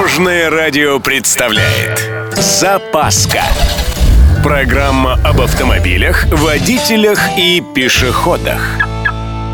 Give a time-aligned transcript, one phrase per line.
[0.00, 3.42] Дорожное радио представляет Запаска
[4.42, 8.62] Программа об автомобилях, водителях и пешеходах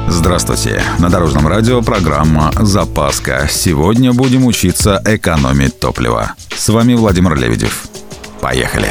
[0.06, 0.80] Здравствуйте!
[1.01, 3.48] На Дорожном радио программа «Запаска».
[3.51, 6.34] Сегодня будем учиться экономить топливо.
[6.54, 7.88] С вами Владимир Лебедев.
[8.40, 8.90] Поехали!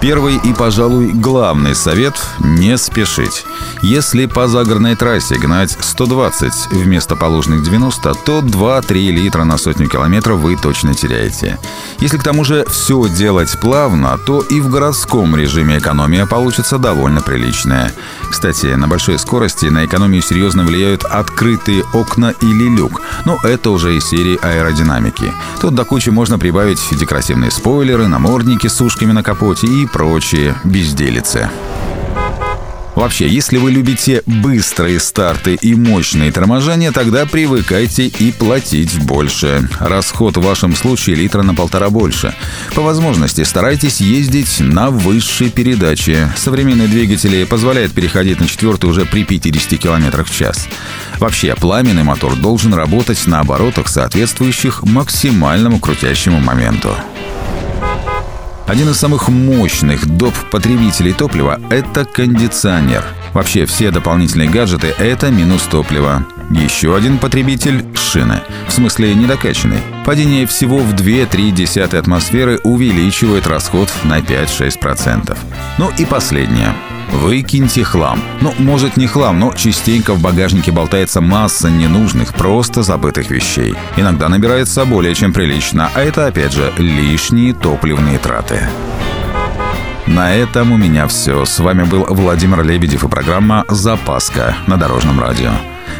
[0.00, 3.44] Первый и, пожалуй, главный совет– не спешить.
[3.82, 10.40] Если по загородной трассе гнать 120 вместо положенных 90, то 2-3 литра на сотню километров
[10.40, 11.58] вы точно теряете.
[11.98, 17.20] Если к тому же все делать плавно, то и в городском режиме экономия получится довольно
[17.20, 17.92] приличная.
[18.30, 23.02] Кстати, на большой скорости на экономию серьезно влияют открытые окна или люк.
[23.26, 25.30] Но это уже из серии аэродинамики.
[25.60, 31.50] Тут до кучи можно прибавить декоративные спойлеры, намордники с ушками на капоте и прочие безделицы.
[33.00, 39.68] Вообще, если вы любите быстрые старты и мощные торможения, тогда привыкайте и платить больше.
[39.78, 42.34] Расход в вашем случае литра на полтора больше.
[42.74, 46.30] По возможности старайтесь ездить на высшей передаче.
[46.36, 50.68] Современные двигатели позволяют переходить на четвертый уже при 50 км в час.
[51.18, 56.94] Вообще, пламенный мотор должен работать на оборотах, соответствующих максимальному крутящему моменту.
[58.70, 60.32] Один из самых мощных доп.
[60.52, 63.02] потребителей топлива– это кондиционер.
[63.34, 66.24] Вообще все дополнительные гаджеты– это минус топлива.
[66.52, 68.42] Еще один потребитель– шины.
[68.68, 69.80] В смысле недокачанный.
[70.04, 75.36] Падение всего в 2-3 атмосферы увеличивает расход на 5-6%.
[75.78, 76.72] Ну и последнее–
[77.12, 78.20] Выкиньте хлам.
[78.40, 83.74] Ну, может не хлам, но частенько в багажнике болтается масса ненужных, просто забытых вещей.
[83.96, 88.68] Иногда набирается более чем прилично, а это опять же лишние топливные траты.
[90.06, 91.44] На этом у меня все.
[91.44, 95.50] С вами был Владимир Лебедев и программа «Запаска» на Дорожном радио.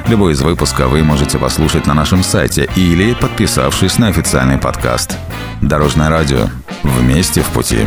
[0.09, 5.17] Любой из выпусков вы можете послушать на нашем сайте или подписавшись на официальный подкаст.
[5.61, 6.49] Дорожное радио.
[6.83, 7.87] Вместе в пути.